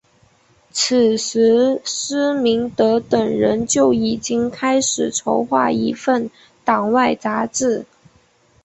[0.71, 6.31] 此时施明德等人就已经开始筹划一份
[6.65, 7.85] 党外杂志。